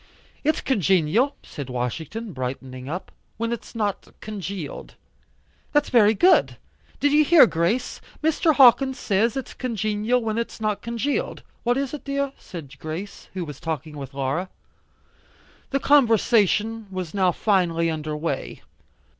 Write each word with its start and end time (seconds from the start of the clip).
"It's 0.43 0.61
congenial," 0.61 1.35
said 1.43 1.69
Washington 1.69 2.33
brightening 2.33 2.89
up, 2.89 3.11
"when 3.37 3.53
it's 3.53 3.75
not 3.75 4.07
congealed." 4.19 4.95
"That's 5.73 5.91
very 5.91 6.15
good. 6.15 6.57
Did 6.99 7.11
you 7.11 7.23
hear, 7.23 7.45
Grace, 7.45 8.01
Mr. 8.23 8.55
Hawkins 8.55 8.97
says 8.97 9.37
it's 9.37 9.53
congenial 9.53 10.19
when 10.23 10.39
it's 10.39 10.59
not 10.59 10.81
congealed." 10.81 11.43
"What 11.61 11.77
is, 11.77 11.91
dear?" 12.03 12.33
said 12.39 12.79
Grace, 12.79 13.29
who 13.35 13.45
was 13.45 13.59
talking 13.59 13.95
with 13.95 14.15
Laura. 14.15 14.49
The 15.69 15.79
conversation 15.79 16.87
was 16.89 17.13
now 17.13 17.31
finely 17.31 17.91
under 17.91 18.17
way. 18.17 18.63